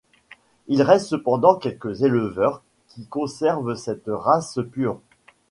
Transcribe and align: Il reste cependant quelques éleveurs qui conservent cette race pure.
Il 0.67 0.81
reste 0.81 1.09
cependant 1.09 1.53
quelques 1.57 2.01
éleveurs 2.01 2.63
qui 2.87 3.05
conservent 3.05 3.75
cette 3.75 4.05
race 4.07 4.57
pure. 4.71 4.99